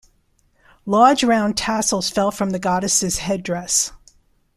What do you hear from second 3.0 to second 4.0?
headdress.